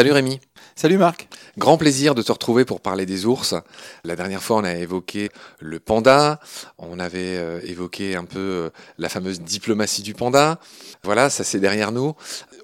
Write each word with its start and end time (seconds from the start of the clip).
Salut 0.00 0.12
Rémi. 0.12 0.40
Salut 0.76 0.96
Marc. 0.96 1.28
Grand 1.58 1.76
plaisir 1.76 2.14
de 2.14 2.22
te 2.22 2.32
retrouver 2.32 2.64
pour 2.64 2.80
parler 2.80 3.04
des 3.04 3.26
ours. 3.26 3.54
La 4.02 4.16
dernière 4.16 4.42
fois, 4.42 4.56
on 4.56 4.64
a 4.64 4.74
évoqué 4.76 5.28
le 5.58 5.78
panda, 5.78 6.40
on 6.78 6.98
avait 6.98 7.36
euh, 7.36 7.60
évoqué 7.64 8.16
un 8.16 8.24
peu 8.24 8.38
euh, 8.38 8.70
la 8.96 9.10
fameuse 9.10 9.42
diplomatie 9.42 10.00
du 10.00 10.14
panda. 10.14 10.58
Voilà, 11.04 11.28
ça 11.28 11.44
c'est 11.44 11.60
derrière 11.60 11.92
nous. 11.92 12.14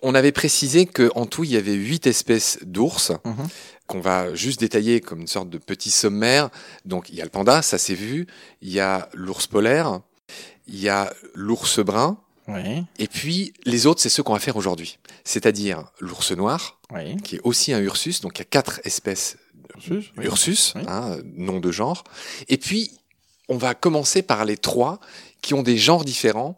On 0.01 0.15
avait 0.15 0.33
précisé 0.33 0.87
qu'en 0.87 1.27
tout, 1.27 1.45
il 1.45 1.51
y 1.51 1.59
avait 1.59 1.75
huit 1.75 2.07
espèces 2.07 2.59
d'ours. 2.63 3.13
Mhm. 3.27 3.49
qu'on 3.87 4.01
va 4.01 4.35
juste 4.35 4.59
détailler 4.61 5.03
comme 5.03 5.21
une 5.21 5.27
sorte 5.27 5.51
de 5.51 5.59
petit 5.59 5.91
sommaire. 5.91 6.49
Donc 6.87 7.11
il 7.11 7.17
y 7.17 7.21
a 7.21 7.25
le 7.25 7.31
panda, 7.31 7.61
ça 7.61 7.77
s'est 7.77 7.95
vu, 7.95 8.27
il 8.63 8.73
y 8.73 8.81
a 8.81 9.11
l'ours 9.13 9.47
polaire, 9.47 10.01
il 10.67 10.81
y 10.81 10.89
a 10.89 11.13
l'ours 11.35 11.81
brun, 11.81 12.17
Oui. 12.49 12.85
et 12.99 13.09
puis 13.09 13.53
les 13.65 13.87
autres, 13.87 14.01
c'est 14.01 14.09
ceux 14.09 14.23
qu'on 14.23 14.33
va 14.35 14.39
faire 14.39 14.57
aujourd'hui. 14.57 14.99
C'est-à-dire 15.25 15.85
l'ours 16.01 16.31
noir, 16.33 16.79
Oui. 16.93 17.17
qui 17.23 17.37
est 17.37 17.41
aussi 17.45 17.73
un 17.73 17.81
Ursus, 17.81 18.21
donc 18.21 18.39
il 18.39 18.41
y 18.41 18.43
a 18.43 18.47
quatre 18.47 18.81
espèces 18.85 19.37
Ursus, 19.75 20.13
oui. 20.17 20.25
Ursus, 20.27 20.75
hein, 20.87 21.19
nom 21.35 21.59
de 21.61 21.71
genre. 21.73 22.05
Et 22.49 22.57
puis, 22.57 22.93
on 23.49 23.57
va 23.57 23.75
commencer 23.75 24.23
par 24.23 24.45
les 24.45 24.57
trois 24.57 25.01
qui 25.43 25.55
ont 25.55 25.63
des 25.63 25.77
genres 25.77 26.05
différents. 26.05 26.57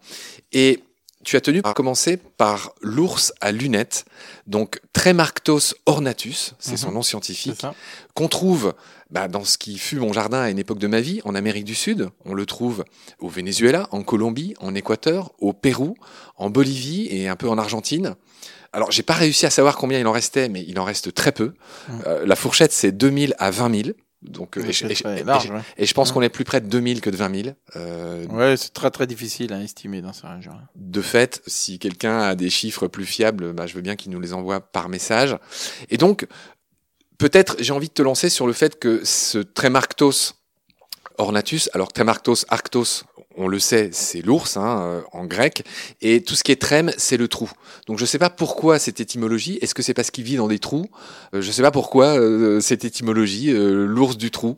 Et 0.52 0.82
tu 1.24 1.36
as 1.36 1.40
tenu 1.40 1.60
à 1.64 1.72
commencer 1.74 2.16
par 2.16 2.72
l'ours 2.80 3.32
à 3.40 3.52
lunettes, 3.52 4.04
donc 4.46 4.80
Tremarctos 4.92 5.74
ornatus, 5.86 6.54
c'est 6.58 6.76
son 6.76 6.88
Mhm. 6.88 6.94
nom 6.94 7.02
scientifique, 7.02 7.62
qu'on 8.14 8.28
trouve 8.28 8.74
bah, 9.10 9.26
dans 9.28 9.44
ce 9.44 9.56
qui 9.58 9.78
fut 9.78 9.96
mon 9.96 10.12
jardin 10.12 10.40
à 10.42 10.50
une 10.50 10.58
époque 10.58 10.78
de 10.78 10.86
ma 10.86 11.00
vie, 11.00 11.20
en 11.24 11.34
Amérique 11.34 11.64
du 11.64 11.74
Sud. 11.74 12.10
On 12.26 12.34
le 12.34 12.44
trouve 12.46 12.84
au 13.20 13.28
Venezuela, 13.28 13.88
en 13.90 14.02
Colombie, 14.02 14.54
en 14.60 14.74
Équateur, 14.74 15.32
au 15.38 15.52
Pérou, 15.54 15.96
en 16.36 16.50
Bolivie 16.50 17.08
et 17.10 17.26
un 17.28 17.36
peu 17.36 17.48
en 17.48 17.56
Argentine. 17.58 18.14
Alors, 18.74 18.90
j'ai 18.92 19.02
pas 19.02 19.14
réussi 19.14 19.46
à 19.46 19.50
savoir 19.50 19.76
combien 19.78 19.98
il 19.98 20.06
en 20.06 20.12
restait, 20.12 20.50
mais 20.50 20.62
il 20.68 20.78
en 20.78 20.84
reste 20.84 21.14
très 21.14 21.32
peu. 21.32 21.54
Mhm. 21.88 22.02
Euh, 22.06 22.26
la 22.26 22.36
fourchette, 22.36 22.70
c'est 22.72 22.92
2000 22.92 23.34
à 23.38 23.50
20 23.50 23.74
000. 23.82 23.96
Donc, 24.22 24.56
et, 24.56 24.72
je- 24.72 24.84
et 24.86 24.94
je- 24.94 25.02
très 25.04 25.20
et 25.20 25.24
large, 25.24 25.46
je- 25.46 25.52
ouais. 25.52 25.60
et 25.76 25.86
je 25.86 25.94
pense 25.94 26.10
qu'on 26.10 26.22
est 26.22 26.28
plus 26.28 26.42
près 26.44 26.60
de 26.60 26.66
2000 26.66 27.00
que 27.00 27.08
de 27.10 27.16
20 27.16 27.42
000. 27.42 27.54
Euh, 27.76 28.26
Ouais, 28.26 28.56
c'est 28.56 28.72
très 28.72 28.90
très 28.90 29.06
difficile 29.06 29.52
à 29.52 29.62
estimer 29.62 30.00
dans 30.02 30.12
ces 30.12 30.26
régions. 30.26 30.52
de 30.74 31.00
fait, 31.02 31.40
si 31.46 31.78
quelqu'un 31.78 32.18
a 32.20 32.34
des 32.34 32.50
chiffres 32.50 32.88
plus 32.88 33.04
fiables, 33.06 33.52
bah, 33.52 33.66
je 33.68 33.74
veux 33.74 33.80
bien 33.80 33.94
qu'il 33.94 34.10
nous 34.10 34.20
les 34.20 34.32
envoie 34.34 34.60
par 34.60 34.88
message. 34.88 35.36
Et 35.90 35.96
donc, 35.98 36.26
peut-être 37.16 37.56
j'ai 37.60 37.72
envie 37.72 37.88
de 37.88 37.92
te 37.94 38.02
lancer 38.02 38.28
sur 38.28 38.46
le 38.48 38.52
fait 38.52 38.78
que 38.80 39.02
ce 39.04 39.38
Tremarctos 39.38 40.34
ornatus, 41.18 41.70
alors 41.74 41.92
Tremarctos 41.92 42.44
arctos, 42.48 43.04
on 43.38 43.48
le 43.48 43.58
sait, 43.58 43.90
c'est 43.92 44.20
l'ours 44.20 44.56
hein, 44.56 44.80
euh, 44.82 45.00
en 45.12 45.24
grec, 45.24 45.64
et 46.02 46.22
tout 46.22 46.34
ce 46.34 46.42
qui 46.42 46.52
est 46.52 46.60
trème, 46.60 46.92
c'est 46.98 47.16
le 47.16 47.28
trou. 47.28 47.50
Donc 47.86 47.96
je 47.96 48.02
ne 48.02 48.06
sais 48.06 48.18
pas 48.18 48.30
pourquoi 48.30 48.78
cette 48.78 49.00
étymologie. 49.00 49.58
Est-ce 49.62 49.74
que 49.74 49.82
c'est 49.82 49.94
parce 49.94 50.10
qu'il 50.10 50.24
vit 50.24 50.36
dans 50.36 50.48
des 50.48 50.58
trous? 50.58 50.86
Euh, 51.34 51.40
Je 51.40 51.46
ne 51.46 51.52
sais 51.52 51.62
pas 51.62 51.70
pourquoi 51.70 52.18
euh, 52.18 52.60
cette 52.60 52.84
étymologie, 52.84 53.52
l'ours 53.52 54.16
du 54.16 54.30
trou. 54.30 54.56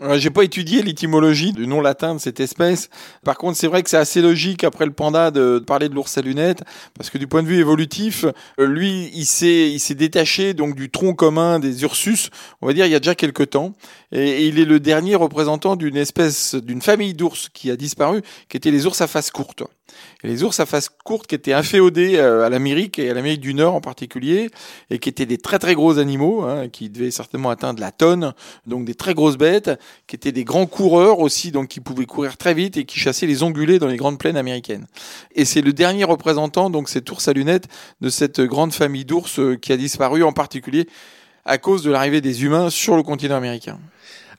Ouais, 0.00 0.18
J'ai 0.18 0.30
pas 0.30 0.42
étudié 0.42 0.82
l'étymologie 0.82 1.52
du 1.52 1.66
nom 1.66 1.80
latin 1.80 2.14
de 2.14 2.20
cette 2.20 2.40
espèce. 2.40 2.88
Par 3.24 3.36
contre, 3.36 3.58
c'est 3.58 3.66
vrai 3.66 3.82
que 3.82 3.90
c'est 3.90 3.98
assez 3.98 4.22
logique 4.22 4.64
après 4.64 4.86
le 4.86 4.92
panda 4.92 5.30
de, 5.30 5.62
parler 5.64 5.88
de 5.88 5.94
l'ours 5.94 6.16
à 6.16 6.22
lunettes, 6.22 6.62
parce 6.94 7.10
que 7.10 7.18
du 7.18 7.26
point 7.26 7.42
de 7.42 7.48
vue 7.48 7.58
évolutif, 7.58 8.24
euh, 8.58 8.66
lui, 8.66 9.10
il 9.14 9.26
s'est 9.26 9.70
il 9.70 9.78
s'est 9.78 9.94
détaché 9.94 10.54
donc 10.54 10.74
du 10.74 10.90
tronc 10.90 11.14
commun 11.14 11.58
des 11.58 11.82
Ursus. 11.82 12.30
On 12.62 12.66
va 12.66 12.72
dire 12.72 12.86
il 12.86 12.92
y 12.92 12.94
a 12.94 13.00
déjà 13.00 13.14
quelques 13.14 13.50
temps, 13.50 13.74
et, 14.12 14.28
et 14.28 14.46
il 14.48 14.58
est 14.58 14.64
le 14.64 14.80
dernier 14.80 15.14
représentant 15.14 15.76
d'une 15.76 15.96
espèce, 15.96 16.54
d'une 16.54 16.80
famille 16.80 17.14
d'ours 17.14 17.48
qui 17.50 17.70
a 17.70 17.76
disparu, 17.76 18.22
qui 18.48 18.56
étaient 18.56 18.70
les 18.70 18.86
ours 18.86 19.00
à 19.02 19.06
face 19.06 19.30
courte. 19.30 19.62
Les 20.22 20.42
ours 20.42 20.58
à 20.60 20.66
face 20.66 20.88
courte 20.88 21.26
qui 21.26 21.34
étaient 21.34 21.52
inféodés 21.52 22.16
euh, 22.16 22.44
à 22.44 22.48
l'Amérique 22.48 22.98
et 22.98 23.10
à 23.10 23.14
l'Amérique 23.14 23.40
du 23.40 23.54
Nord 23.54 23.74
en 23.74 23.80
particulier, 23.80 24.50
et 24.90 24.98
qui 24.98 25.08
étaient 25.08 25.26
des 25.26 25.38
très 25.38 25.58
très 25.58 25.74
gros 25.74 25.98
animaux, 25.98 26.42
hein, 26.42 26.68
qui 26.68 26.90
devaient 26.90 27.10
certainement 27.10 27.50
atteindre 27.50 27.80
la 27.80 27.92
tonne, 27.92 28.34
donc 28.66 28.84
des 28.84 28.94
très 28.94 29.14
grosses 29.14 29.36
bêtes, 29.36 29.70
qui 30.06 30.16
étaient 30.16 30.32
des 30.32 30.44
grands 30.44 30.66
coureurs 30.66 31.20
aussi, 31.20 31.50
donc 31.50 31.68
qui 31.68 31.80
pouvaient 31.80 32.06
courir 32.06 32.36
très 32.36 32.54
vite 32.54 32.76
et 32.76 32.84
qui 32.84 32.98
chassaient 32.98 33.26
les 33.26 33.42
ongulés 33.42 33.78
dans 33.78 33.88
les 33.88 33.96
grandes 33.96 34.18
plaines 34.18 34.36
américaines. 34.36 34.86
Et 35.34 35.44
c'est 35.44 35.62
le 35.62 35.72
dernier 35.72 36.04
représentant, 36.04 36.70
donc 36.70 36.88
cet 36.88 37.10
ours 37.10 37.26
à 37.28 37.32
lunettes, 37.32 37.68
de 38.00 38.10
cette 38.10 38.40
grande 38.40 38.72
famille 38.72 39.04
d'ours 39.04 39.38
euh, 39.38 39.56
qui 39.56 39.72
a 39.72 39.76
disparu 39.76 40.22
en 40.22 40.32
particulier 40.32 40.86
à 41.44 41.58
cause 41.58 41.82
de 41.82 41.90
l'arrivée 41.90 42.20
des 42.20 42.44
humains 42.44 42.70
sur 42.70 42.96
le 42.96 43.02
continent 43.02 43.36
américain. 43.36 43.78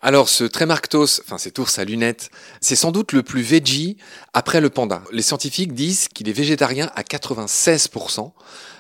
Alors, 0.06 0.28
ce 0.28 0.44
Tremarctos, 0.44 1.22
enfin 1.22 1.38
cet 1.38 1.60
ours 1.60 1.80
à 1.80 1.86
lunettes, 1.86 2.30
c'est 2.60 2.76
sans 2.76 2.92
doute 2.92 3.14
le 3.14 3.24
plus 3.24 3.42
veggie 3.42 3.96
après 4.34 4.60
le 4.60 4.70
panda. 4.70 5.02
Les 5.14 5.22
scientifiques 5.22 5.74
disent 5.74 6.10
qu'il 6.10 6.28
est 6.28 6.34
végétarien 6.34 6.92
à 6.94 7.04
96%. 7.04 8.34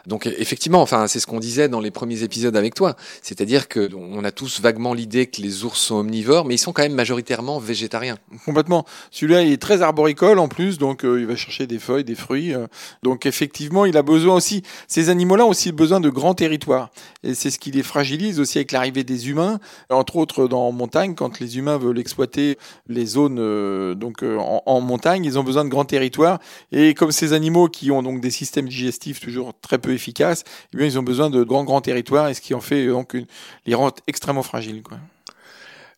Donc 0.05 0.27
effectivement, 0.27 0.81
enfin 0.81 1.07
c'est 1.07 1.19
ce 1.19 1.27
qu'on 1.27 1.39
disait 1.39 1.69
dans 1.69 1.79
les 1.79 1.91
premiers 1.91 2.23
épisodes 2.23 2.57
avec 2.57 2.75
toi, 2.75 2.97
c'est-à-dire 3.21 3.69
que 3.69 3.89
on 3.95 4.25
a 4.25 4.31
tous 4.31 4.59
vaguement 4.59 4.93
l'idée 4.93 5.27
que 5.27 5.41
les 5.41 5.63
ours 5.63 5.79
sont 5.79 5.95
omnivores, 5.95 6.43
mais 6.43 6.55
ils 6.55 6.59
sont 6.59 6.73
quand 6.73 6.81
même 6.81 6.93
majoritairement 6.93 7.57
végétariens. 7.57 8.17
Complètement. 8.45 8.85
Celui-là, 9.11 9.43
il 9.43 9.53
est 9.53 9.61
très 9.61 9.81
arboricole 9.81 10.39
en 10.39 10.49
plus, 10.49 10.77
donc 10.77 11.05
euh, 11.05 11.21
il 11.21 11.25
va 11.25 11.37
chercher 11.37 11.67
des 11.67 11.79
feuilles, 11.79 12.03
des 12.03 12.15
fruits. 12.15 12.53
euh. 12.53 12.67
donc 13.01 13.25
effectivement, 13.25 13.85
il 13.85 13.95
a 13.95 14.01
besoin 14.01 14.35
aussi. 14.35 14.61
Ces 14.89 15.07
animaux-là 15.07 15.45
ont 15.45 15.49
aussi 15.49 15.71
besoin 15.71 16.01
de 16.01 16.09
grands 16.09 16.33
territoires, 16.33 16.89
et 17.23 17.33
c'est 17.33 17.49
ce 17.49 17.57
qui 17.59 17.71
les 17.71 17.83
fragilise 17.83 18.41
aussi 18.41 18.57
avec 18.57 18.73
l'arrivée 18.73 19.05
des 19.05 19.29
humains, 19.29 19.61
entre 19.89 20.17
autres 20.17 20.49
dans 20.49 20.67
en 20.67 20.71
quand 21.13 21.39
les 21.39 21.57
humains 21.57 21.77
veulent 21.77 21.99
exploiter 21.99 22.57
les 22.87 23.05
zones 23.05 23.37
euh, 23.39 23.95
donc 23.95 24.23
euh, 24.23 24.37
en, 24.37 24.81
montagne, 24.81 25.25
ils 25.25 25.37
ont 25.39 25.43
besoin 25.43 25.63
de 25.63 25.69
grands 25.69 25.85
territoires. 25.85 26.39
Et 26.71 26.93
comme 26.93 27.11
ces 27.11 27.33
animaux 27.33 27.67
qui 27.69 27.91
ont 27.91 28.03
donc 28.03 28.21
des 28.21 28.31
systèmes 28.31 28.67
digestifs 28.67 29.19
toujours 29.19 29.53
très 29.61 29.77
peu 29.77 29.93
efficaces, 29.93 30.43
eh 30.73 30.77
bien 30.77 30.85
ils 30.85 30.99
ont 30.99 31.03
besoin 31.03 31.29
de 31.29 31.43
grands 31.43 31.63
grands 31.63 31.81
territoires, 31.81 32.27
et 32.29 32.33
ce 32.33 32.41
qui 32.41 32.53
en 32.53 32.61
fait 32.61 32.85
euh, 32.87 32.91
donc 32.91 33.13
une- 33.13 33.27
les 33.65 33.75
rend 33.75 33.91
extrêmement 34.07 34.43
fragiles. 34.43 34.81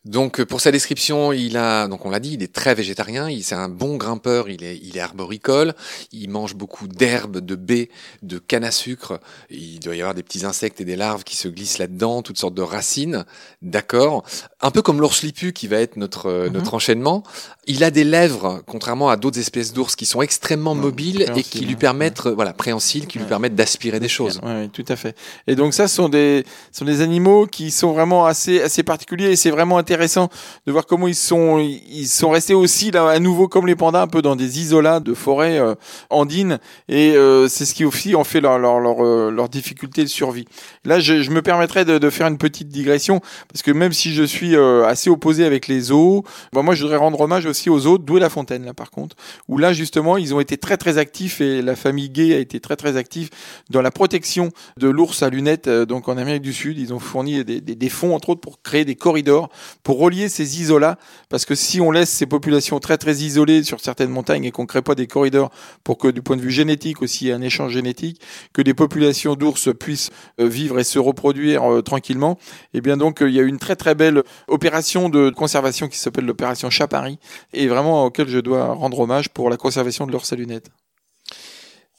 Donc 0.05 0.39
euh, 0.39 0.45
pour 0.45 0.61
sa 0.61 0.71
description, 0.71 1.33
il 1.33 1.57
a 1.57 1.87
donc 1.87 2.05
on 2.05 2.09
l'a 2.11 2.19
dit, 2.19 2.33
il 2.33 2.43
est 2.43 2.53
très 2.53 2.75
végétarien, 2.75 3.27
il 3.29 3.43
c'est 3.43 3.55
un 3.55 3.69
bon 3.69 3.97
grimpeur, 3.97 4.49
il 4.49 4.63
est 4.63 4.79
il 4.83 4.95
est 4.97 5.01
arboricole, 5.01 5.73
il 6.11 6.29
mange 6.29 6.53
beaucoup 6.55 6.87
d'herbes, 6.87 7.39
de 7.39 7.55
baies, 7.55 7.89
de 8.21 8.37
canne 8.37 8.63
à 8.63 8.71
sucre, 8.71 9.19
il 9.49 9.79
doit 9.79 9.95
y 9.95 10.01
avoir 10.01 10.13
des 10.13 10.21
petits 10.21 10.45
insectes 10.45 10.79
et 10.79 10.85
des 10.85 10.95
larves 10.95 11.23
qui 11.23 11.35
se 11.35 11.47
glissent 11.47 11.79
là-dedans, 11.79 12.21
toutes 12.21 12.37
sortes 12.37 12.53
de 12.53 12.61
racines, 12.61 13.25
d'accord. 13.63 14.23
Un 14.61 14.69
peu 14.69 14.83
comme 14.83 14.99
l'ours 15.01 15.23
lipu 15.23 15.53
qui 15.53 15.67
va 15.67 15.77
être 15.77 15.97
notre 15.97 16.27
euh, 16.27 16.47
Mhm. 16.49 16.53
notre 16.53 16.73
enchaînement, 16.75 17.23
il 17.65 17.83
a 17.83 17.89
des 17.89 18.03
lèvres 18.03 18.61
contrairement 18.67 19.09
à 19.09 19.17
d'autres 19.17 19.39
espèces 19.39 19.73
d'ours 19.73 19.95
qui 19.95 20.05
sont 20.05 20.21
extrêmement 20.21 20.73
Ouais, 20.73 20.79
mobiles 20.81 21.25
et 21.35 21.41
qui 21.41 21.65
lui 21.65 21.75
permettent 21.75 22.21
voilà, 22.27 22.53
préhensiles 22.53 23.07
qui 23.07 23.17
lui 23.17 23.25
permettent 23.25 23.55
d'aspirer 23.55 23.99
des 23.99 24.07
choses. 24.07 24.39
Oui, 24.43 24.69
tout 24.69 24.85
à 24.87 24.95
fait. 24.95 25.15
Et 25.47 25.55
donc 25.55 25.73
ça, 25.73 25.87
ce 25.87 25.95
sont 25.95 26.09
des, 26.09 26.45
sont 26.71 26.85
des 26.85 27.01
animaux 27.01 27.47
qui 27.47 27.71
sont 27.71 27.93
vraiment 27.93 28.25
assez, 28.27 28.61
assez 28.61 28.83
particuliers 28.83 29.31
et 29.31 29.35
c'est 29.35 29.49
vraiment 29.49 29.79
intéressant 29.79 29.94
de 29.97 30.71
voir 30.71 30.85
comment 30.85 31.07
ils 31.07 31.15
sont, 31.15 31.59
ils 31.59 32.07
sont 32.07 32.29
restés 32.29 32.53
aussi 32.53 32.91
là 32.91 33.07
à 33.09 33.19
nouveau 33.19 33.47
comme 33.47 33.67
les 33.67 33.75
pandas 33.75 34.01
un 34.01 34.07
peu 34.07 34.21
dans 34.21 34.35
des 34.35 34.59
isolats 34.59 34.99
de 34.99 35.13
forêt 35.13 35.59
euh, 35.59 35.75
andines 36.09 36.59
et 36.87 37.15
euh, 37.15 37.47
c'est 37.47 37.65
ce 37.65 37.73
qui 37.73 37.85
aussi 37.85 38.15
en 38.15 38.23
fait 38.23 38.41
leur 38.41 38.59
leur 38.59 38.79
leur, 38.79 39.05
euh, 39.05 39.31
leur 39.31 39.49
difficulté 39.49 40.03
de 40.03 40.09
survie. 40.09 40.45
Là, 40.83 40.99
je, 40.99 41.21
je 41.21 41.31
me 41.31 41.41
permettrais 41.41 41.85
de, 41.85 41.97
de 41.97 42.09
faire 42.09 42.27
une 42.27 42.37
petite 42.37 42.69
digression 42.69 43.21
parce 43.51 43.61
que 43.61 43.71
même 43.71 43.93
si 43.93 44.13
je 44.13 44.23
suis 44.23 44.55
euh, 44.55 44.85
assez 44.85 45.09
opposé 45.09 45.45
avec 45.45 45.67
les 45.67 45.79
zoos, 45.79 46.23
bah, 46.53 46.61
moi 46.61 46.75
je 46.75 46.83
voudrais 46.83 46.97
rendre 46.97 47.19
hommage 47.19 47.45
aussi 47.45 47.69
aux 47.69 47.79
zoos 47.79 47.97
d'Oué 47.97 48.19
la 48.19 48.29
Fontaine 48.29 48.65
là 48.65 48.73
par 48.73 48.91
contre 48.91 49.15
où 49.47 49.57
là 49.57 49.73
justement 49.73 50.17
ils 50.17 50.33
ont 50.33 50.39
été 50.39 50.57
très 50.57 50.77
très 50.77 50.97
actifs 50.97 51.41
et 51.41 51.61
la 51.61 51.75
famille 51.75 52.09
Gay 52.09 52.33
a 52.33 52.39
été 52.39 52.59
très 52.59 52.75
très 52.75 52.97
active 52.97 53.29
dans 53.69 53.81
la 53.81 53.91
protection 53.91 54.51
de 54.77 54.87
l'ours 54.87 55.23
à 55.23 55.29
lunettes 55.29 55.67
euh, 55.67 55.85
donc 55.85 56.07
en 56.07 56.17
Amérique 56.17 56.43
du 56.43 56.53
Sud. 56.53 56.77
Ils 56.77 56.93
ont 56.93 56.99
fourni 56.99 57.43
des, 57.43 57.61
des, 57.61 57.75
des 57.75 57.89
fonds 57.89 58.15
entre 58.15 58.29
autres 58.29 58.41
pour 58.41 58.61
créer 58.61 58.85
des 58.85 58.95
corridors 58.95 59.49
pour 59.85 59.99
relier 59.99 60.29
ces 60.29 60.59
isolats 60.59 60.97
parce 61.29 61.45
que 61.45 61.53
si 61.53 61.79
on 61.79 61.91
laisse 61.91 62.09
ces 62.09 62.25
populations 62.25 62.79
très 62.79 62.97
très 62.97 63.17
isolées 63.17 63.63
sur 63.63 63.79
certaines 63.79 64.09
montagnes 64.09 64.43
et 64.43 64.51
qu'on 64.51 64.65
crée 64.65 64.81
pas 64.81 64.95
des 64.95 65.05
corridors 65.05 65.51
pour 65.83 65.99
que 65.99 66.07
du 66.07 66.23
point 66.23 66.35
de 66.35 66.41
vue 66.41 66.51
génétique 66.51 67.03
aussi 67.03 67.31
un 67.31 67.41
échange 67.41 67.71
génétique 67.71 68.19
que 68.51 68.63
des 68.63 68.73
populations 68.73 69.35
d'ours 69.35 69.69
puissent 69.79 70.09
euh, 70.41 70.47
vivre 70.47 70.79
et 70.79 70.83
se 70.83 70.97
reproduire 70.97 71.71
euh, 71.71 71.81
tranquillement 71.83 72.39
et 72.73 72.81
bien 72.81 72.97
donc 72.97 73.21
euh, 73.21 73.29
il 73.29 73.35
y 73.35 73.39
a 73.39 73.43
une 73.43 73.59
très 73.59 73.75
très 73.75 73.93
belle 73.93 74.23
opération 74.47 75.07
de 75.07 75.29
conservation 75.29 75.87
qui 75.87 75.99
s'appelle 75.99 76.25
l'opération 76.25 76.71
Chapari 76.71 77.19
et 77.53 77.67
vraiment 77.67 78.05
auquel 78.05 78.27
je 78.27 78.39
dois 78.39 78.73
rendre 78.73 78.99
hommage 78.99 79.29
pour 79.29 79.51
la 79.51 79.57
conservation 79.57 80.07
de 80.07 80.11
l'ours 80.11 80.33
à 80.33 80.35
lunettes. 80.35 80.71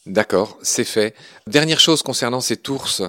D'accord, 0.06 0.56
c'est 0.62 0.84
fait. 0.84 1.16
Dernière 1.48 1.80
chose 1.80 2.02
concernant 2.02 2.40
cet 2.40 2.68
ours 2.68 3.02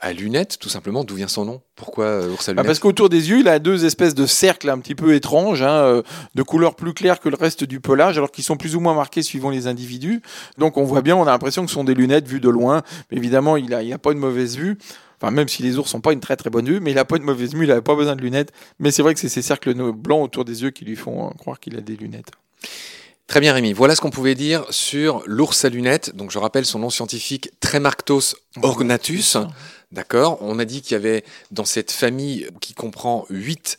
à 0.00 0.12
lunettes, 0.12 0.58
tout 0.58 0.68
simplement, 0.68 1.04
d'où 1.04 1.14
vient 1.14 1.28
son 1.28 1.44
nom? 1.44 1.60
Pourquoi 1.76 2.04
euh, 2.06 2.30
ours 2.30 2.48
à 2.48 2.50
Ah, 2.50 2.54
lunettes? 2.54 2.66
parce 2.66 2.78
qu'autour 2.78 3.08
des 3.08 3.28
yeux, 3.30 3.40
il 3.40 3.48
a 3.48 3.58
deux 3.58 3.84
espèces 3.84 4.14
de 4.14 4.26
cercles 4.26 4.70
un 4.70 4.78
petit 4.78 4.94
peu 4.94 5.14
étranges, 5.14 5.62
hein, 5.62 5.70
euh, 5.72 6.02
de 6.34 6.42
couleur 6.42 6.74
plus 6.74 6.94
claire 6.94 7.20
que 7.20 7.28
le 7.28 7.36
reste 7.36 7.64
du 7.64 7.80
pelage, 7.80 8.16
alors 8.16 8.30
qu'ils 8.30 8.44
sont 8.44 8.56
plus 8.56 8.76
ou 8.76 8.80
moins 8.80 8.94
marqués 8.94 9.22
suivant 9.22 9.50
les 9.50 9.66
individus. 9.66 10.22
Donc 10.58 10.76
on 10.76 10.84
voit 10.84 11.02
bien, 11.02 11.16
on 11.16 11.22
a 11.24 11.30
l'impression 11.30 11.62
que 11.62 11.68
ce 11.68 11.74
sont 11.74 11.84
des 11.84 11.94
lunettes 11.94 12.26
vues 12.26 12.40
de 12.40 12.48
loin. 12.48 12.82
Mais 13.10 13.18
évidemment, 13.18 13.56
il 13.56 13.72
a, 13.74 13.82
il 13.82 13.92
a 13.92 13.98
pas 13.98 14.12
une 14.12 14.18
mauvaise 14.18 14.56
vue. 14.56 14.78
Enfin, 15.22 15.30
même 15.32 15.48
si 15.48 15.62
les 15.62 15.76
ours 15.76 15.92
n'ont 15.94 16.00
pas 16.00 16.14
une 16.14 16.20
très 16.20 16.36
très 16.36 16.48
bonne 16.48 16.64
vue, 16.66 16.80
mais 16.80 16.92
il 16.92 16.98
a 16.98 17.04
pas 17.04 17.18
une 17.18 17.24
mauvaise 17.24 17.52
vue, 17.52 17.64
il 17.64 17.68
n'a 17.68 17.82
pas 17.82 17.94
besoin 17.94 18.16
de 18.16 18.22
lunettes. 18.22 18.52
Mais 18.78 18.90
c'est 18.90 19.02
vrai 19.02 19.12
que 19.12 19.20
c'est 19.20 19.28
ces 19.28 19.42
cercles 19.42 19.74
blancs 19.92 20.24
autour 20.24 20.46
des 20.46 20.62
yeux 20.62 20.70
qui 20.70 20.86
lui 20.86 20.96
font 20.96 21.26
euh, 21.26 21.30
croire 21.38 21.60
qu'il 21.60 21.76
a 21.76 21.82
des 21.82 21.94
lunettes. 21.96 22.30
Très 23.26 23.38
bien 23.38 23.52
Rémi, 23.52 23.72
voilà 23.74 23.94
ce 23.94 24.00
qu'on 24.00 24.10
pouvait 24.10 24.34
dire 24.34 24.64
sur 24.70 25.22
l'ours 25.24 25.64
à 25.64 25.68
lunettes. 25.68 26.16
Donc 26.16 26.32
je 26.32 26.38
rappelle 26.38 26.64
son 26.66 26.80
nom 26.80 26.90
scientifique 26.90 27.50
Tremarctos 27.60 28.34
ornatus. 28.62 29.36
D'accord 29.92 30.38
On 30.40 30.58
a 30.58 30.64
dit 30.64 30.82
qu'il 30.82 30.92
y 30.92 30.96
avait 30.96 31.24
dans 31.50 31.64
cette 31.64 31.90
famille 31.90 32.48
qui 32.60 32.74
comprend 32.74 33.26
huit 33.28 33.78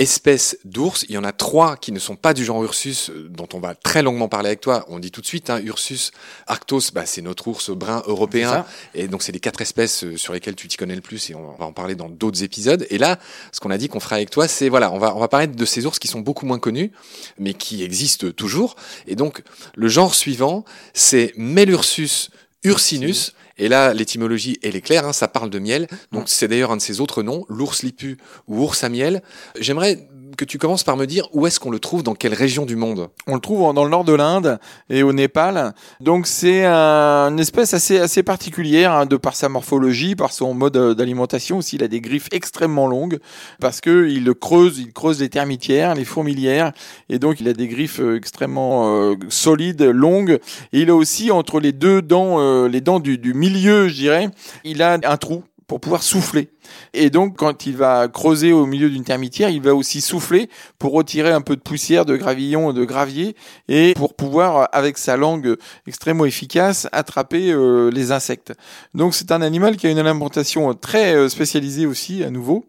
espèces 0.00 0.56
d'ours. 0.64 1.04
Il 1.10 1.14
y 1.14 1.18
en 1.18 1.24
a 1.24 1.32
trois 1.32 1.76
qui 1.76 1.92
ne 1.92 1.98
sont 1.98 2.16
pas 2.16 2.32
du 2.32 2.42
genre 2.42 2.64
Ursus, 2.64 3.10
euh, 3.10 3.28
dont 3.28 3.48
on 3.52 3.60
va 3.60 3.74
très 3.74 4.02
longuement 4.02 4.28
parler 4.28 4.48
avec 4.48 4.62
toi. 4.62 4.86
On 4.88 4.98
dit 4.98 5.10
tout 5.10 5.20
de 5.20 5.26
suite, 5.26 5.50
hein, 5.50 5.60
Ursus 5.62 6.12
arctos, 6.46 6.90
bah, 6.94 7.04
c'est 7.04 7.20
notre 7.20 7.46
ours 7.48 7.68
brun 7.70 8.02
européen. 8.06 8.64
Et 8.94 9.08
donc, 9.08 9.22
c'est 9.22 9.32
les 9.32 9.40
quatre 9.40 9.60
espèces 9.60 10.04
euh, 10.04 10.16
sur 10.16 10.32
lesquelles 10.32 10.54
tu 10.54 10.68
t'y 10.68 10.78
connais 10.78 10.94
le 10.94 11.02
plus 11.02 11.28
et 11.28 11.34
on 11.34 11.52
va 11.52 11.66
en 11.66 11.72
parler 11.72 11.96
dans 11.96 12.08
d'autres 12.08 12.42
épisodes. 12.42 12.86
Et 12.88 12.96
là, 12.96 13.18
ce 13.52 13.60
qu'on 13.60 13.70
a 13.70 13.76
dit 13.76 13.88
qu'on 13.88 14.00
fera 14.00 14.16
avec 14.16 14.30
toi, 14.30 14.48
c'est, 14.48 14.70
voilà, 14.70 14.90
on 14.90 14.98
va, 14.98 15.14
on 15.14 15.20
va 15.20 15.28
parler 15.28 15.48
de 15.48 15.64
ces 15.66 15.84
ours 15.84 15.98
qui 15.98 16.08
sont 16.08 16.20
beaucoup 16.20 16.46
moins 16.46 16.58
connus, 16.58 16.92
mais 17.38 17.52
qui 17.52 17.82
existent 17.82 18.30
toujours. 18.30 18.76
Et 19.06 19.16
donc, 19.16 19.42
le 19.74 19.88
genre 19.88 20.14
suivant, 20.14 20.64
c'est 20.94 21.34
Melursus 21.36 22.30
ursinus. 22.64 23.34
Et 23.60 23.68
là, 23.68 23.92
l'étymologie, 23.92 24.58
elle 24.62 24.74
est 24.74 24.80
claire, 24.80 25.06
hein, 25.06 25.12
ça 25.12 25.28
parle 25.28 25.50
de 25.50 25.58
miel. 25.58 25.86
Donc, 26.12 26.24
c'est 26.28 26.48
d'ailleurs 26.48 26.72
un 26.72 26.78
de 26.78 26.82
ses 26.82 27.00
autres 27.02 27.22
noms, 27.22 27.44
l'ours 27.50 27.82
lipu 27.82 28.16
ou 28.48 28.62
ours 28.62 28.82
à 28.82 28.88
miel. 28.88 29.22
J'aimerais 29.58 30.08
que 30.40 30.46
tu 30.46 30.56
commences 30.56 30.84
par 30.84 30.96
me 30.96 31.06
dire 31.06 31.28
où 31.34 31.46
est-ce 31.46 31.60
qu'on 31.60 31.70
le 31.70 31.78
trouve, 31.78 32.02
dans 32.02 32.14
quelle 32.14 32.32
région 32.32 32.64
du 32.64 32.74
monde? 32.74 33.10
On 33.26 33.34
le 33.34 33.40
trouve 33.42 33.74
dans 33.74 33.84
le 33.84 33.90
nord 33.90 34.04
de 34.04 34.14
l'Inde 34.14 34.58
et 34.88 35.02
au 35.02 35.12
Népal. 35.12 35.74
Donc 36.00 36.26
c'est 36.26 36.64
une 36.64 37.38
espèce 37.38 37.74
assez 37.74 37.98
assez 37.98 38.22
particulière 38.22 38.92
hein, 38.92 39.04
de 39.04 39.18
par 39.18 39.36
sa 39.36 39.50
morphologie, 39.50 40.16
par 40.16 40.32
son 40.32 40.54
mode 40.54 40.78
euh, 40.78 40.94
d'alimentation 40.94 41.58
aussi. 41.58 41.76
Il 41.76 41.82
a 41.82 41.88
des 41.88 42.00
griffes 42.00 42.28
extrêmement 42.32 42.86
longues 42.86 43.18
parce 43.60 43.82
que 43.82 44.08
il 44.08 44.32
creuse, 44.32 44.78
il 44.78 44.94
creuse 44.94 45.20
les 45.20 45.28
termitières, 45.28 45.94
les 45.94 46.06
fourmilières 46.06 46.72
et 47.10 47.18
donc 47.18 47.40
il 47.40 47.48
a 47.48 47.52
des 47.52 47.68
griffes 47.68 48.00
euh, 48.00 48.16
extrêmement 48.16 48.96
euh, 48.96 49.16
solides, 49.28 49.82
longues. 49.82 50.38
Et 50.72 50.80
il 50.80 50.88
a 50.88 50.94
aussi 50.94 51.30
entre 51.30 51.60
les 51.60 51.72
deux 51.72 52.00
dents, 52.00 52.66
les 52.66 52.80
dents 52.80 53.00
du, 53.00 53.18
du 53.18 53.34
milieu, 53.34 53.88
je 53.88 53.94
dirais, 53.94 54.30
il 54.64 54.80
a 54.80 54.98
un 55.04 55.16
trou 55.18 55.44
pour 55.70 55.78
pouvoir 55.78 56.02
souffler. 56.02 56.48
Et 56.94 57.10
donc, 57.10 57.36
quand 57.36 57.64
il 57.64 57.76
va 57.76 58.08
creuser 58.08 58.52
au 58.52 58.66
milieu 58.66 58.90
d'une 58.90 59.04
termitière, 59.04 59.50
il 59.50 59.62
va 59.62 59.72
aussi 59.72 60.00
souffler 60.00 60.50
pour 60.80 60.92
retirer 60.92 61.30
un 61.30 61.42
peu 61.42 61.54
de 61.54 61.60
poussière, 61.60 62.04
de 62.04 62.16
gravillon, 62.16 62.72
de 62.72 62.84
gravier, 62.84 63.36
et 63.68 63.94
pour 63.94 64.14
pouvoir, 64.14 64.68
avec 64.72 64.98
sa 64.98 65.16
langue 65.16 65.54
extrêmement 65.86 66.24
efficace, 66.24 66.88
attraper 66.90 67.52
euh, 67.52 67.88
les 67.92 68.10
insectes. 68.10 68.52
Donc, 68.94 69.14
c'est 69.14 69.30
un 69.30 69.42
animal 69.42 69.76
qui 69.76 69.86
a 69.86 69.90
une 69.90 70.00
alimentation 70.00 70.74
très 70.74 71.14
euh, 71.14 71.28
spécialisée 71.28 71.86
aussi, 71.86 72.24
à 72.24 72.30
nouveau. 72.30 72.64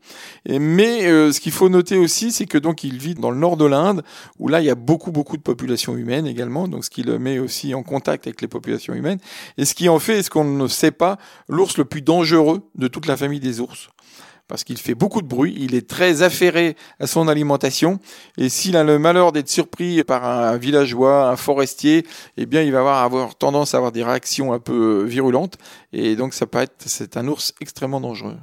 mais 0.48 1.08
euh, 1.08 1.32
ce 1.32 1.40
qu'il 1.40 1.54
faut 1.54 1.70
noter 1.70 1.98
aussi, 1.98 2.32
c'est 2.32 2.46
que 2.46 2.60
donc 2.60 2.84
il 2.84 3.00
vit 3.00 3.16
dans 3.16 3.32
le 3.32 3.38
nord 3.38 3.58
de 3.58 3.66
l'Inde, 3.66 4.04
où 4.38 4.48
là, 4.48 4.62
il 4.62 4.68
y 4.68 4.70
a 4.70 4.76
beaucoup, 4.76 5.12
beaucoup 5.12 5.38
de 5.38 5.42
populations 5.42 5.98
humaines 5.98 6.28
également, 6.28 6.68
donc 6.68 6.86
ce 6.86 6.92
qui 6.92 7.02
le 7.02 7.18
met 7.18 7.40
aussi 7.40 7.74
en 7.74 7.82
contact 7.82 8.28
avec 8.28 8.42
les 8.42 8.48
populations 8.48 8.94
humaines, 8.94 9.20
et 9.58 9.66
ce 9.66 9.74
qui 9.74 9.90
en 9.90 9.98
fait, 9.98 10.22
ce 10.22 10.30
qu'on 10.30 10.44
ne 10.44 10.68
sait 10.68 10.92
pas, 10.92 11.18
l'ours 11.50 11.80
le 11.80 11.86
plus 11.86 12.04
dangereux 12.04 12.62
de 12.76 12.91
toute 12.92 13.08
la 13.08 13.18
famille 13.18 13.40
des 13.40 13.60
ours 13.60 13.90
parce 14.52 14.66
qu'il 14.66 14.78
fait 14.78 14.96
beaucoup 14.96 15.22
de 15.22 15.28
bruit, 15.28 15.56
il 15.58 15.76
est 15.76 15.88
très 15.88 16.24
affairé 16.24 16.76
à 17.00 17.08
son 17.08 17.30
alimentation, 17.30 18.02
et 18.38 18.50
s'il 18.50 18.76
a 18.76 18.84
le 18.84 19.00
malheur 19.00 19.32
d'être 19.32 19.48
surpris 19.48 20.04
par 20.04 20.26
un 20.26 20.58
villageois, 20.58 21.30
un 21.30 21.38
forestier, 21.38 22.06
eh 22.36 22.46
bien 22.46 22.62
il 22.62 22.74
va 22.74 23.02
avoir, 23.02 23.36
tendance 23.36 23.74
à 23.74 23.78
avoir 23.78 23.94
des 23.94 24.04
réactions 24.04 24.52
un 24.52 24.60
peu 24.60 25.06
virulentes, 25.06 25.58
et 25.94 26.18
donc 26.18 26.34
ça 26.34 26.48
peut 26.48 26.68
c'est 26.86 27.16
un 27.16 27.30
ours 27.30 27.54
extrêmement 27.62 28.02
dangereux. 28.02 28.36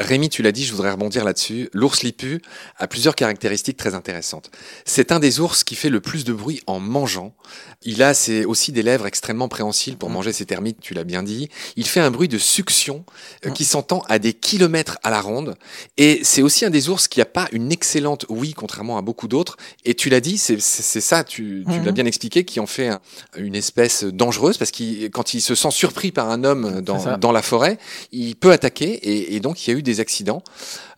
Rémi, 0.00 0.28
tu 0.28 0.42
l'as 0.42 0.50
dit, 0.50 0.64
je 0.64 0.72
voudrais 0.72 0.90
rebondir 0.90 1.24
là-dessus. 1.24 1.70
L'ours 1.72 2.02
lipu 2.02 2.42
a 2.78 2.88
plusieurs 2.88 3.14
caractéristiques 3.14 3.76
très 3.76 3.94
intéressantes. 3.94 4.50
C'est 4.84 5.12
un 5.12 5.20
des 5.20 5.38
ours 5.38 5.62
qui 5.62 5.76
fait 5.76 5.88
le 5.88 6.00
plus 6.00 6.24
de 6.24 6.32
bruit 6.32 6.60
en 6.66 6.80
mangeant. 6.80 7.32
Il 7.82 8.02
a 8.02 8.12
aussi 8.46 8.72
des 8.72 8.82
lèvres 8.82 9.06
extrêmement 9.06 9.46
préhensiles 9.46 9.96
pour 9.96 10.10
mmh. 10.10 10.12
manger 10.12 10.32
ses 10.32 10.46
termites, 10.46 10.80
tu 10.80 10.94
l'as 10.94 11.04
bien 11.04 11.22
dit. 11.22 11.48
Il 11.76 11.86
fait 11.86 12.00
un 12.00 12.10
bruit 12.10 12.26
de 12.26 12.38
succion 12.38 13.04
euh, 13.46 13.50
mmh. 13.50 13.52
qui 13.52 13.64
s'entend 13.64 14.02
à 14.08 14.18
des 14.18 14.32
kilomètres 14.32 14.98
à 15.04 15.10
la 15.10 15.20
ronde. 15.20 15.54
Et 15.96 16.20
c'est 16.24 16.42
aussi 16.42 16.64
un 16.64 16.70
des 16.70 16.88
ours 16.88 17.06
qui 17.06 17.20
n'a 17.20 17.24
pas 17.24 17.46
une 17.52 17.70
excellente 17.70 18.26
oui, 18.28 18.52
contrairement 18.52 18.98
à 18.98 19.02
beaucoup 19.02 19.28
d'autres. 19.28 19.56
Et 19.84 19.94
tu 19.94 20.08
l'as 20.08 20.20
dit, 20.20 20.38
c'est 20.38 20.58
ça, 20.58 21.22
tu, 21.22 21.62
mmh. 21.66 21.84
l'as 21.84 21.92
bien 21.92 22.06
expliqué, 22.06 22.44
qui 22.44 22.58
en 22.58 22.66
fait 22.66 22.90
une 23.36 23.54
espèce 23.54 24.02
dangereuse 24.02 24.58
parce 24.58 24.72
qu'il 24.72 25.08
quand 25.12 25.34
il 25.34 25.40
se 25.40 25.54
sent 25.54 25.70
surpris 25.70 26.10
par 26.10 26.30
un 26.30 26.42
homme 26.42 26.80
dans, 26.80 27.30
la 27.32 27.42
forêt, 27.42 27.78
il 28.10 28.34
peut 28.34 28.50
attaquer. 28.50 28.92
Et, 28.92 29.36
et 29.36 29.40
donc 29.40 29.64
il 29.64 29.70
y 29.70 29.74
a 29.74 29.78
eu 29.78 29.83
des 29.84 30.00
accidents. 30.00 30.42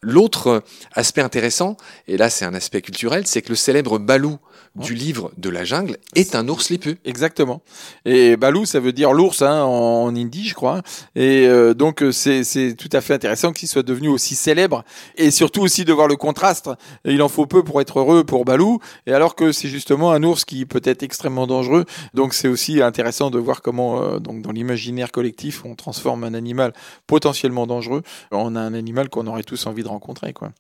L'autre 0.01 0.63
aspect 0.95 1.21
intéressant, 1.21 1.77
et 2.09 2.17
là 2.17 2.31
c'est 2.31 2.45
un 2.45 2.55
aspect 2.55 2.81
culturel, 2.81 3.27
c'est 3.27 3.43
que 3.43 3.51
le 3.51 3.57
célèbre 3.57 3.99
Balou 3.99 4.39
du 4.77 4.95
livre 4.95 5.33
de 5.39 5.49
la 5.49 5.65
jungle 5.65 5.97
est 6.15 6.35
un 6.35 6.49
ours 6.49 6.71
lipu. 6.71 6.99
Exactement. 7.05 7.63
Et 8.05 8.37
Balou, 8.37 8.67
ça 8.67 8.81
veut 8.81 8.93
dire 8.93 9.13
l'ours 9.13 9.43
hein, 9.43 9.63
en, 9.63 10.15
hindi, 10.15 10.47
je 10.47 10.55
crois. 10.55 10.83
Et 11.15 11.47
euh, 11.47 11.75
donc 11.75 12.05
c'est 12.13 12.75
tout 12.77 12.89
à 12.93 13.01
fait 13.01 13.15
intéressant 13.15 13.53
qu'il 13.53 13.69
soit 13.69 13.83
devenu 13.83 14.09
aussi 14.09 14.35
célèbre 14.35 14.85
et 15.17 15.31
surtout 15.31 15.63
aussi 15.63 15.85
de 15.85 15.93
voir 15.93 16.09
le 16.09 16.17
contraste. 16.17 16.71
Il 17.05 17.23
en 17.23 17.29
faut 17.29 17.47
peu 17.47 17.63
pour 17.63 17.81
être 17.81 18.01
heureux 18.01 18.25
pour 18.25 18.45
Balou, 18.45 18.79
et 19.07 19.13
alors 19.13 19.35
que 19.35 19.53
c'est 19.53 19.69
justement 19.69 20.13
un 20.13 20.23
ours 20.23 20.45
qui 20.45 20.67
peut 20.67 20.83
être 20.85 21.03
extrêmement 21.03 21.47
dangereux. 21.47 21.85
Donc 22.15 22.35
c'est 22.35 22.49
aussi 22.49 22.83
intéressant 22.83 23.31
de 23.31 23.39
voir 23.39 23.63
comment 23.63 24.03
euh, 24.03 24.19
donc 24.19 24.43
dans 24.43 24.53
l'imaginaire 24.53 25.11
collectif 25.11 25.65
on 25.65 25.75
transforme 25.75 26.25
un 26.25 26.35
animal 26.35 26.73
potentiellement 27.07 27.67
dangereux 27.67 28.03
en 28.31 28.57
un 28.57 28.75
animal 28.75 29.09
qu'on 29.09 29.27
aurait 29.27 29.43
tous 29.43 29.67
envie 29.67 29.83
de 29.83 29.89
rencontrer 29.89 30.33
quoi. 30.33 30.51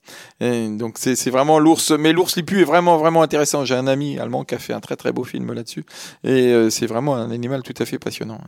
Et 0.40 0.68
donc 0.68 0.96
c'est 0.98 1.30
vraiment 1.30 1.58
l'ours, 1.58 1.90
mais 1.90 2.12
l'ours 2.12 2.36
lipu 2.36 2.60
est 2.60 2.64
vraiment 2.64 2.96
vraiment 2.96 3.22
intéressant. 3.22 3.64
J'ai 3.64 3.74
un 3.74 3.86
ami 3.86 4.05
allemand 4.18 4.44
qui 4.44 4.54
a 4.54 4.58
fait 4.58 4.72
un 4.72 4.80
très 4.80 4.96
très 4.96 5.12
beau 5.12 5.24
film 5.24 5.52
là-dessus. 5.52 5.84
Et 6.24 6.52
euh, 6.52 6.70
c'est 6.70 6.86
vraiment 6.86 7.16
un 7.16 7.30
animal 7.30 7.62
tout 7.62 7.74
à 7.78 7.84
fait 7.84 7.98
passionnant. 7.98 8.40